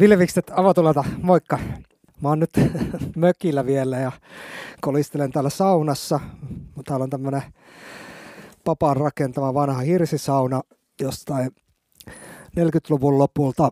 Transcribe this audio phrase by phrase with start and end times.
[0.00, 1.58] Ville Vikstedt Avatulata, moikka.
[2.22, 2.50] Mä oon nyt
[3.16, 4.12] mökillä vielä ja
[4.80, 6.20] kolistelen täällä saunassa.
[6.84, 7.42] Täällä on tämmönen
[8.64, 10.60] papan rakentama vanha hirsisauna
[11.00, 11.50] jostain
[12.60, 13.68] 40-luvun lopulta.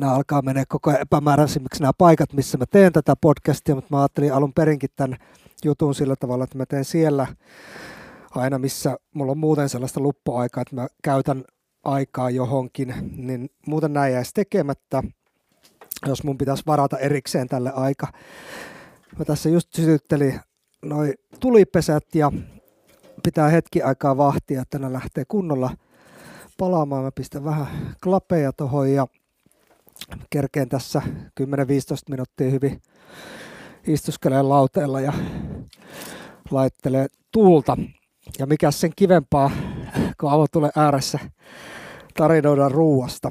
[0.00, 4.00] Nämä alkaa mennä koko ajan epämääräisimmiksi nämä paikat, missä mä teen tätä podcastia, mutta mä
[4.00, 5.18] ajattelin alun perinkin tämän
[5.64, 7.26] jutun sillä tavalla, että mä teen siellä
[8.34, 11.44] aina, missä mulla on muuten sellaista luppuaikaa, että mä käytän
[11.84, 15.02] aikaa johonkin, niin muuten näin jäisi tekemättä,
[16.06, 18.06] jos mun pitäisi varata erikseen tälle aika.
[19.18, 20.40] Mä tässä just sytyttelin
[20.82, 22.32] noi tulipesät ja
[23.22, 25.70] pitää hetki aikaa vahtia, että ne lähtee kunnolla
[26.58, 27.04] palaamaan.
[27.04, 29.06] Mä pistän vähän klapeja tohon ja
[30.30, 31.02] kerkeen tässä
[31.40, 31.44] 10-15
[32.10, 32.82] minuuttia hyvin
[33.86, 35.12] istuskelee lauteella ja
[36.50, 37.76] laittelee tuulta.
[38.38, 39.50] Ja mikä sen kivempaa,
[40.20, 41.18] kun tulee ääressä
[42.16, 43.30] tarinoida ruuasta.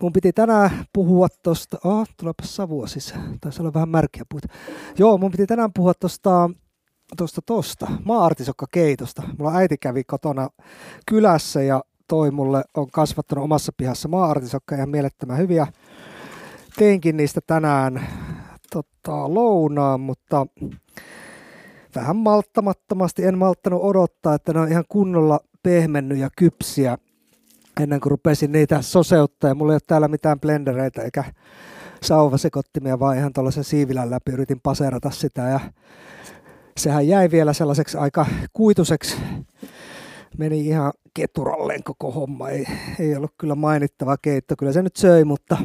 [0.00, 4.48] Mun piti tänään puhua tosta, oh, tulepa savua sisään, taisi olla vähän märkiä puita.
[4.98, 6.50] Joo, mun piti tänään puhua tosta,
[7.16, 9.22] tosta, tosta maa-artisokka keitosta.
[9.38, 10.48] Mulla äiti kävi kotona
[11.06, 15.66] kylässä ja toi mulle, on kasvattanut omassa pihassa maa-artisokka ihan mielettömän hyviä.
[16.76, 18.06] Teinkin niistä tänään
[18.72, 20.46] tota, lounaan, mutta
[21.94, 26.98] vähän malttamattomasti en malttanut odottaa, että ne on ihan kunnolla pehmennyt ja kypsiä
[27.80, 29.50] ennen kuin rupesin niitä soseuttaa.
[29.50, 31.24] Ja mulla ei ole täällä mitään blendereitä eikä
[32.02, 35.42] sauvasekottimia, vaan ihan tuollaisen siivilän läpi yritin paserata sitä.
[35.42, 35.60] Ja
[36.76, 39.16] sehän jäi vielä sellaiseksi aika kuituseksi.
[40.38, 42.48] Meni ihan keturalleen koko homma.
[42.48, 42.66] Ei,
[43.00, 44.54] ei ollut kyllä mainittava keitto.
[44.58, 45.56] Kyllä se nyt söi, mutta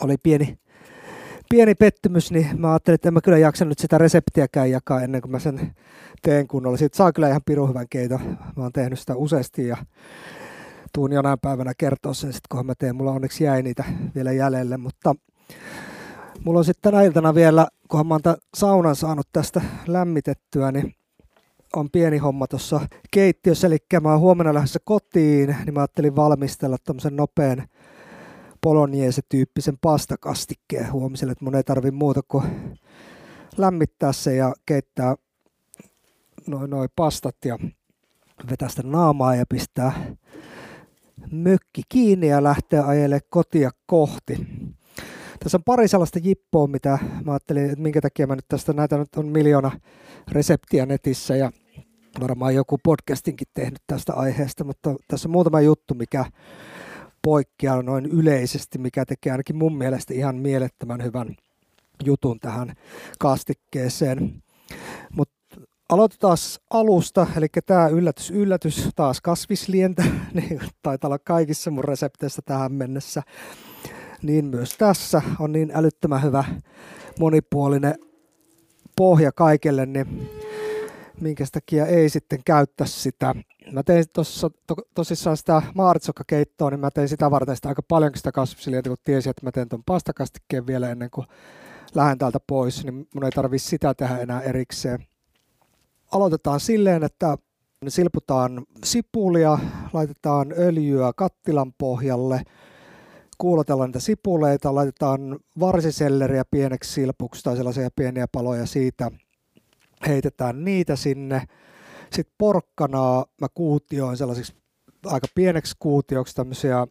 [0.00, 0.58] oli pieni,
[1.50, 5.20] pieni pettymys, niin mä ajattelin, että en mä kyllä jaksa nyt sitä reseptiäkään jakaa ennen
[5.20, 5.74] kuin mä sen
[6.22, 6.76] teen kunnolla.
[6.76, 8.20] Siitä saa kyllä ihan pirun hyvän keiton.
[8.56, 9.76] Mä oon tehnyt sitä useasti ja
[10.94, 12.96] tuun jonain päivänä kertoa sen sitten, kun mä teen.
[12.96, 13.84] Mulla onneksi jäi niitä
[14.14, 15.14] vielä jäljelle, mutta
[16.44, 20.94] mulla on sitten tänä iltana vielä, kunhan mä oon saunan saanut tästä lämmitettyä, niin
[21.76, 22.80] on pieni homma tuossa
[23.10, 27.66] keittiössä, eli mä oon huomenna lähdössä kotiin, niin mä ajattelin valmistella tämmöisen nopean
[28.60, 32.44] poloniese-tyyppisen pastakastikkeen huomiselle, että mun ei tarvi muuta kuin
[33.56, 35.14] lämmittää se ja keittää
[36.46, 37.58] noin noi pastat ja
[38.50, 40.16] vetää sitä naamaa ja pistää
[41.30, 44.46] mökki kiinni ja lähteä ajelemaan kotia kohti.
[45.40, 48.98] Tässä on pari sellaista jippoa, mitä mä ajattelin, että minkä takia mä nyt tästä näitä
[48.98, 49.70] nyt on miljoona
[50.32, 51.52] reseptiä netissä ja
[52.20, 56.24] varmaan joku podcastinkin tehnyt tästä aiheesta, mutta tässä on muutama juttu, mikä
[57.22, 61.36] poikkeaa noin yleisesti, mikä tekee ainakin mun mielestä ihan mielettömän hyvän
[62.04, 62.74] jutun tähän
[63.18, 64.42] kastikkeeseen.
[65.16, 66.36] Mutta aloitetaan
[66.70, 70.04] alusta, eli tämä yllätys, yllätys, taas kasvislientä,
[70.34, 73.22] niin taitaa olla kaikissa mun resepteissä tähän mennessä.
[74.22, 76.44] Niin myös tässä on niin älyttömän hyvä
[77.18, 77.94] monipuolinen
[78.96, 80.30] pohja kaikelle, niin
[81.20, 83.34] minkä takia ei sitten käyttää sitä.
[83.72, 88.18] Mä tein tuossa to, tosissaan sitä maaritsokkakeittoa, niin mä tein sitä varten sitä aika paljonkin
[88.18, 91.26] sitä kasvislientä, kun tiesin, että mä teen tuon pastakastikkeen vielä ennen kuin
[91.94, 95.06] lähden täältä pois, niin mun ei tarvitse sitä tehdä enää erikseen.
[96.12, 97.38] Aloitetaan silleen, että
[97.88, 99.58] silputaan sipulia,
[99.92, 102.42] laitetaan öljyä kattilan pohjalle,
[103.38, 109.10] kuulotellaan niitä sipuleita, laitetaan varsiselleriä pieneksi silpuksi tai sellaisia pieniä paloja siitä,
[110.06, 111.42] heitetään niitä sinne.
[112.12, 114.54] Sitten porkkanaa mä kuutioin sellaisiksi
[115.06, 116.86] aika pieneksi kuutioksi tämmöisiä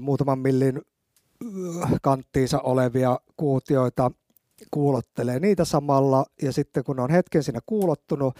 [0.00, 0.82] muutaman millin
[2.02, 4.10] kanttiinsa olevia kuutioita
[4.70, 8.36] kuulottelee niitä samalla ja sitten kun on hetken siinä kuulottunut,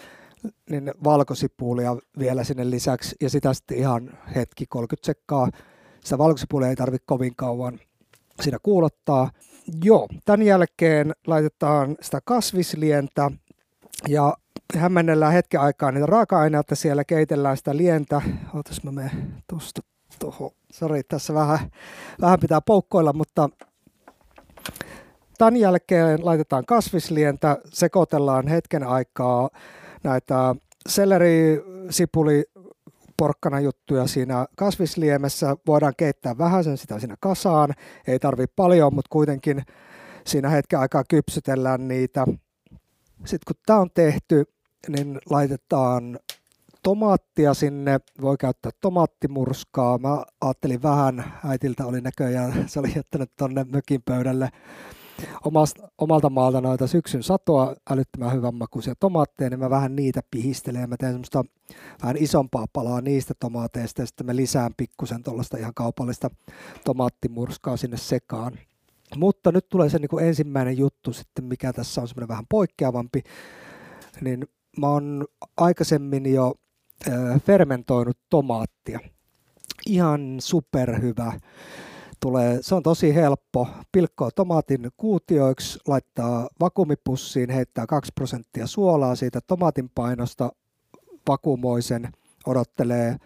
[0.71, 5.49] niin valkosipulia vielä sinne lisäksi ja sitä sitten ihan hetki 30 sekkaa.
[6.05, 7.81] Sitä valkosipulia ei tarvitse kovin kauan
[8.43, 9.31] siinä kuulottaa.
[9.85, 13.31] Joo, tämän jälkeen laitetaan sitä kasvislientä
[14.09, 14.37] ja
[14.77, 18.23] hämmennellään hetken aikaa niitä raaka-aineita siellä, keitellään sitä lientä.
[18.55, 19.81] Ootas mä menen tuosta
[20.19, 20.51] tuohon.
[20.73, 21.59] Sori, tässä vähän,
[22.21, 23.49] vähän pitää poukkoilla, mutta
[25.39, 29.51] Tämän jälkeen laitetaan kasvislientä, sekoitellaan hetken aikaa
[30.05, 30.55] näitä
[30.89, 32.45] selleri, sipuli,
[33.17, 35.57] porkkana juttuja siinä kasvisliemessä.
[35.67, 37.75] Voidaan keittää vähän sen sitä siinä kasaan.
[38.07, 39.63] Ei tarvi paljon, mutta kuitenkin
[40.27, 42.27] siinä hetken aikaa kypsytellään niitä.
[43.25, 44.45] Sitten kun tämä on tehty,
[44.89, 46.19] niin laitetaan
[46.83, 48.01] tomaattia sinne.
[48.21, 49.99] Voi käyttää tomaattimurskaa.
[49.99, 54.51] Mä ajattelin vähän, äitiltä oli näköjään, se oli jättänyt tonne mökin pöydälle
[55.45, 60.81] omasta, omalta maalta noita syksyn satoa älyttömän hyvän makuisia tomaatteja, niin mä vähän niitä pihistelen
[60.81, 61.45] ja mä teen semmoista
[62.03, 66.31] vähän isompaa palaa niistä tomaateista ja sitten mä lisään pikkusen tuollaista ihan kaupallista
[66.85, 68.59] tomaattimurskaa sinne sekaan.
[69.17, 73.23] Mutta nyt tulee se niin kuin ensimmäinen juttu sitten, mikä tässä on semmoinen vähän poikkeavampi,
[74.21, 74.49] niin
[74.81, 75.25] mä oon
[75.57, 76.55] aikaisemmin jo
[77.47, 79.01] fermentoinut tomaattia.
[79.87, 81.33] Ihan superhyvä
[82.21, 83.69] tulee, se on tosi helppo.
[83.93, 90.53] Pilkkoa tomaatin kuutioiksi, laittaa vakuumipussiin, heittää 2 prosenttia suolaa siitä tomaatin painosta,
[91.29, 92.13] vakuumoisen,
[92.47, 93.17] odottelee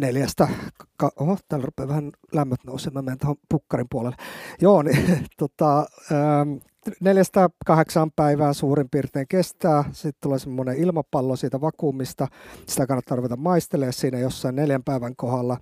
[0.00, 0.48] neljästä,
[1.16, 4.16] oho, täällä rupeaa vähän lämmöt nousemaan, mä menen tuohon pukkarin puolelle.
[4.60, 5.78] Joo, niin tota,
[6.12, 6.52] ähm,
[7.00, 9.84] neljästä kahdeksaan päivää suurin piirtein kestää.
[9.92, 12.28] Sitten tulee semmoinen ilmapallo siitä vakuumista.
[12.66, 15.60] Sitä kannattaa ruveta maistelemaan siinä jossain neljän päivän kohdalla.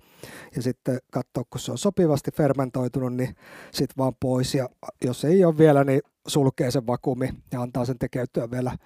[0.55, 3.35] Ja sitten katsoa, kun se on sopivasti fermentoitunut, niin
[3.71, 4.55] sitten vaan pois.
[4.55, 4.69] Ja
[5.05, 8.77] jos ei ole vielä, niin sulkee sen vakuumi ja antaa sen tekeytyä vielä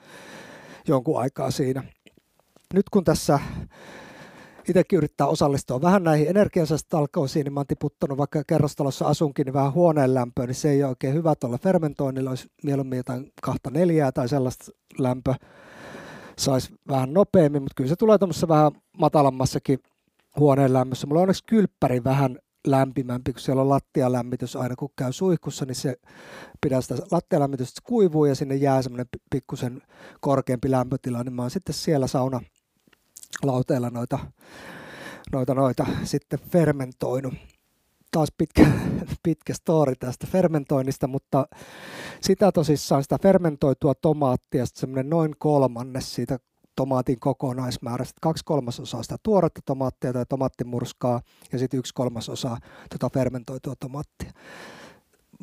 [0.88, 1.84] jonkun aikaa siinä.
[2.74, 3.40] Nyt kun tässä
[4.70, 9.74] itsekin yrittää osallistua vähän näihin energiansäästötalkoisiin, niin mä oon tiputtanut vaikka kerrostalossa asunkin niin vähän
[9.74, 14.12] huoneen lämpöä, niin se ei ole oikein hyvä tuolla fermentoinnilla, olisi mieluummin jotain kahta neljää
[14.12, 15.34] tai sellaista lämpö
[16.38, 19.80] saisi vähän nopeammin, mutta kyllä se tulee tuommoisessa vähän matalammassakin
[20.40, 21.08] huoneen lämmössä.
[21.08, 25.76] Mulla on onneksi kylppäri vähän lämpimämpi, kun siellä on lattialämmitys aina kun käy suihkussa, niin
[25.76, 25.96] se
[26.62, 29.82] pitää sitä lattialämmitystä kuivuu ja sinne jää semmoinen pikkusen
[30.22, 32.42] korkeampi lämpötila, niin mä oon sitten siellä sauna
[33.44, 34.20] lauteella noita,
[35.32, 37.34] noita, noita sitten fermentoinut.
[38.12, 38.68] Taas pitkä,
[39.24, 41.48] pitkä story tästä fermentoinnista, mutta
[42.22, 46.40] sitä tosissaan sitä fermentoitua tomaattia, semmoinen noin kolmannes siitä
[46.76, 51.22] tomaatin kokonaismäärästä, kaksi kolmasosaa sitä tuoretta tomaattia tai tomaattimurskaa
[51.52, 52.58] ja sitten yksi kolmasosa
[52.90, 54.32] tota fermentoitua tomaattia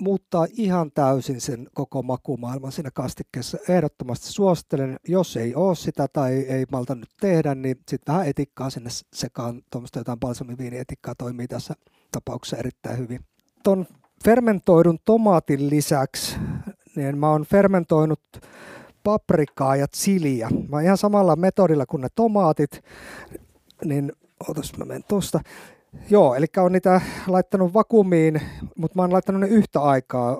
[0.00, 3.58] muuttaa ihan täysin sen koko makumaailman siinä kastikkeessa.
[3.68, 8.70] Ehdottomasti suosittelen, jos ei ole sitä tai ei malta nyt tehdä, niin sitten vähän etikkaa
[8.70, 11.74] sinne sekaan, tuommoista jotain balsamiviinietikkaa toimii tässä
[12.12, 13.20] tapauksessa erittäin hyvin.
[13.64, 13.86] Tuon
[14.24, 16.36] fermentoidun tomaatin lisäksi,
[16.96, 18.20] niin mä oon fermentoinut
[19.02, 20.48] paprikaa ja chiliä.
[20.68, 22.84] Mä ihan samalla metodilla kuin ne tomaatit,
[23.84, 24.12] niin
[24.48, 25.40] otas mä menen tuosta.
[26.10, 28.40] Joo, eli on niitä laittanut vakuumiin,
[28.76, 30.38] mutta mä oon laittanut ne yhtä aikaa,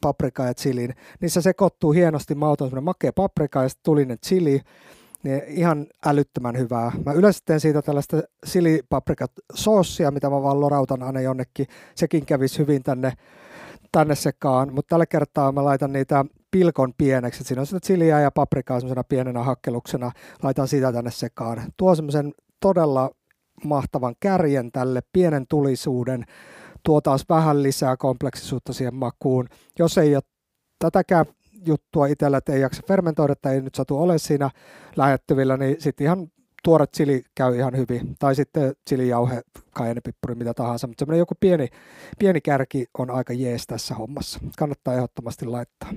[0.00, 0.94] paprika ja chiliin.
[1.20, 4.60] Niissä sekoittuu hienosti mauton semmoinen makea paprika ja sitten tulinen chili.
[5.22, 6.92] Niin ihan älyttömän hyvää.
[7.06, 11.66] Mä yleensä teen siitä tällaista silipaprikasoosia, mitä mä vaan lorautan aina jonnekin.
[11.94, 13.12] Sekin kävisi hyvin tänne,
[13.92, 17.44] tänne sekaan, mutta tällä kertaa mä laitan niitä pilkon pieneksi.
[17.44, 20.12] Siinä on sitä chiliä ja paprikaa semmoisena pienenä hakkeluksena.
[20.42, 21.62] Laitan sitä tänne sekaan.
[21.76, 23.10] Tuo semmoisen todella
[23.64, 26.24] mahtavan kärjen tälle, pienen tulisuuden,
[26.82, 29.48] tuo taas vähän lisää kompleksisuutta siihen makuun.
[29.78, 30.22] Jos ei ole
[30.78, 31.26] tätäkään
[31.66, 34.50] juttua itsellä, että ei jaksa fermentoida tai ei nyt satu ole siinä
[34.96, 36.26] lähettyvillä, niin sitten ihan
[36.64, 38.14] tuore chili käy ihan hyvin.
[38.18, 40.86] Tai sitten chilijauhe, kajanepippuri, mitä tahansa.
[40.86, 41.68] Mutta semmoinen joku pieni,
[42.18, 44.40] pieni kärki on aika jees tässä hommassa.
[44.58, 45.90] Kannattaa ehdottomasti laittaa.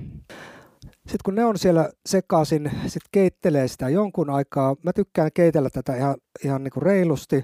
[0.92, 4.76] Sitten kun ne on siellä sekaisin, sitten keittelee sitä jonkun aikaa.
[4.82, 7.42] Mä tykkään keitellä tätä ihan, ihan niin kuin reilusti,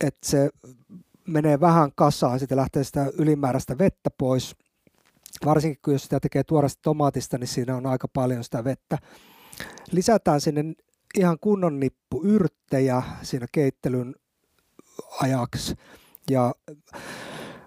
[0.00, 0.50] että se
[1.28, 4.56] menee vähän kasaan, sitten lähtee sitä ylimääräistä vettä pois.
[5.44, 8.98] Varsinkin kun jos sitä tekee tuoresta tomaatista, niin siinä on aika paljon sitä vettä.
[9.90, 10.64] Lisätään sinne
[11.18, 14.14] ihan kunnon nippu yrttejä siinä keittelyn
[15.20, 15.74] ajaksi.
[16.30, 16.54] Ja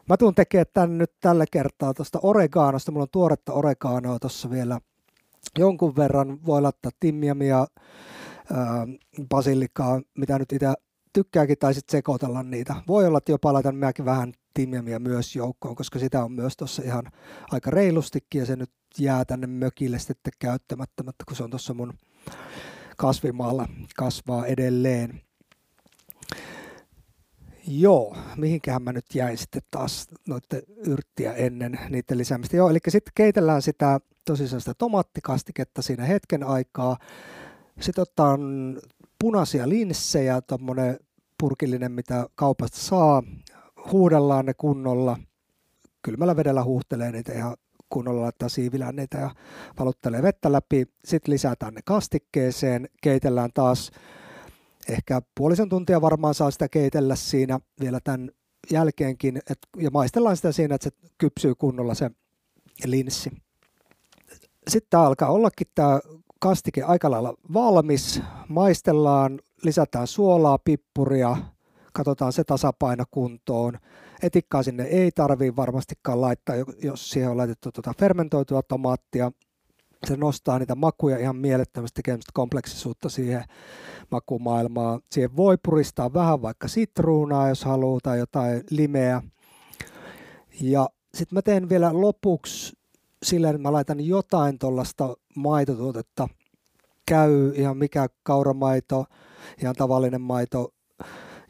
[0.09, 2.91] Mä tuun tekemään tän nyt tällä kertaa tuosta oregaanosta.
[2.91, 4.79] Mulla on tuoretta oregaanoa tuossa vielä
[5.57, 6.45] jonkun verran.
[6.45, 7.67] Voi laittaa timmiamia,
[9.29, 10.73] basilikaa, mitä nyt itse
[11.13, 12.75] tykkääkin, tai sitten sekoitella niitä.
[12.87, 16.81] Voi olla, että jopa laitan mäkin vähän timmiamia myös joukkoon, koska sitä on myös tuossa
[16.85, 17.03] ihan
[17.51, 21.93] aika reilustikin, ja se nyt jää tänne mökille sitten käyttämättä, kun se on tuossa mun
[22.97, 25.21] kasvimaalla kasvaa edelleen.
[27.67, 32.57] Joo, mihinkähän mä nyt jäin sitten taas noiden yrttiä ennen niiden lisäämistä.
[32.57, 36.97] Joo, eli sitten keitellään sitä tosissaan sitä tomaattikastiketta siinä hetken aikaa.
[37.79, 38.41] Sitten otetaan
[39.19, 40.99] punaisia linssejä, tuommoinen
[41.39, 43.23] purkillinen, mitä kaupasta saa.
[43.91, 45.17] Huudellaan ne kunnolla.
[46.01, 47.57] Kylmällä vedellä huuhtelee niitä ihan
[47.89, 49.29] kunnolla, laittaa siivilään niitä ja
[49.79, 50.85] valuttelee vettä läpi.
[51.05, 53.91] Sitten lisätään ne kastikkeeseen, keitellään taas
[54.89, 58.29] ehkä puolisen tuntia varmaan saa sitä keitellä siinä vielä tämän
[58.71, 62.11] jälkeenkin, et, ja maistellaan sitä siinä, että se kypsyy kunnolla se
[62.85, 63.31] linssi.
[64.67, 65.99] Sitten alkaa ollakin tämä
[66.39, 71.37] kastike aika lailla valmis, maistellaan, lisätään suolaa, pippuria,
[71.93, 73.77] katsotaan se tasapaino kuntoon.
[74.23, 79.31] Etikkaa sinne ei tarvii varmastikaan laittaa, jos siihen on laitettu tuota fermentoitua tomaattia.
[80.07, 83.43] Se nostaa niitä makuja ihan mielettömästi, tekee kompleksisuutta siihen
[84.11, 85.01] makumaailmaan.
[85.11, 89.21] Siihen voi puristaa vähän vaikka sitruunaa, jos haluaa, tai jotain limeä.
[90.61, 92.77] Ja sitten mä teen vielä lopuksi
[93.23, 96.27] sillä, että mä laitan jotain tuollaista maitotuotetta.
[97.05, 99.05] Käy ihan mikä kauramaito,
[99.61, 100.73] ihan tavallinen maito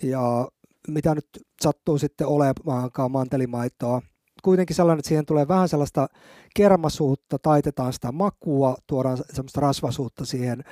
[0.04, 0.48] ja
[0.88, 1.28] mitä nyt
[1.62, 4.02] sattuu sitten olemaankaan mantelimaitoa.
[4.46, 6.08] Kuitenkin sellainen, että siihen tulee vähän sellaista
[6.56, 10.64] kermasuutta, taitetaan sitä makua, tuodaan sellaista rasvasuutta siihen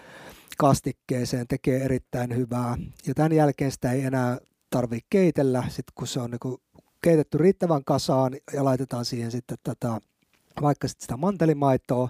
[0.58, 2.78] kastikkeeseen, tekee erittäin hyvää.
[3.08, 4.38] Ja tämän jälkeen sitä ei enää
[4.70, 6.58] tarvitse keitellä, sit kun se on niin
[7.04, 10.00] keitetty riittävän kasaan ja laitetaan siihen sitten tätä,
[10.62, 12.10] vaikka sitten sitä mantelimaitoa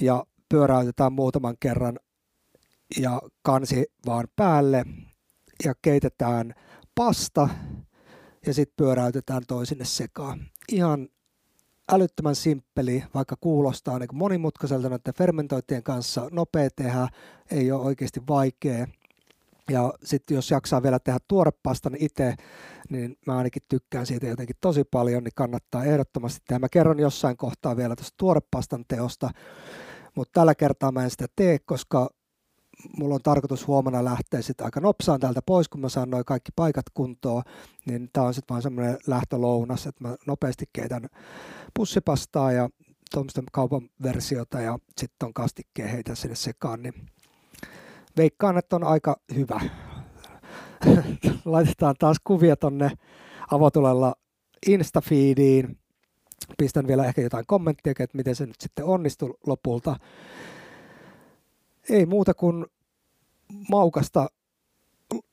[0.00, 1.98] ja pyöräytetään muutaman kerran
[3.00, 4.84] ja kansi vaan päälle
[5.64, 6.54] ja keitetään
[6.94, 7.48] pasta
[8.48, 10.46] ja sitten pyöräytetään toisinne sekaan.
[10.72, 11.08] Ihan
[11.92, 17.08] älyttömän simppeli, vaikka kuulostaa niin monimutkaiselta näiden fermentointien kanssa, nopea tehdä,
[17.50, 18.86] ei ole oikeasti vaikea.
[19.70, 22.34] Ja sitten jos jaksaa vielä tehdä tuorepastan itse,
[22.90, 26.58] niin mä ainakin tykkään siitä jotenkin tosi paljon, niin kannattaa ehdottomasti tehdä.
[26.58, 29.30] Mä kerron jossain kohtaa vielä tuosta tuorepastan teosta,
[30.14, 32.10] mutta tällä kertaa mä en sitä tee, koska
[32.98, 36.52] mulla on tarkoitus huomenna lähteä sitten aika nopsaan täältä pois, kun mä saan noin kaikki
[36.56, 37.42] paikat kuntoon,
[37.86, 41.08] niin tää on sitten vaan semmoinen lähtölounas, että mä nopeasti keitän
[41.74, 42.68] pussipastaa ja
[43.12, 46.94] tuommoista kaupan versiota ja sitten on kastikkeen heitä sinne sekaan, niin
[48.16, 49.60] veikkaan, että on aika hyvä.
[51.44, 52.90] Laitetaan taas kuvia tonne
[53.50, 54.14] avotulella
[54.66, 55.78] Instafeediin.
[56.58, 59.96] Pistän vielä ehkä jotain kommenttia, että miten se nyt sitten onnistui lopulta
[61.90, 62.66] ei muuta kuin
[63.68, 64.28] maukasta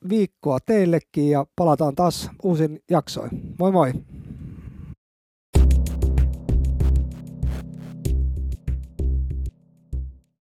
[0.10, 3.30] viikkoa teillekin ja palataan taas uusin jaksoin.
[3.60, 3.94] Moi moi!